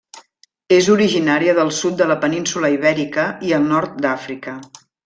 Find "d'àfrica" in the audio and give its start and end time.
4.09-4.61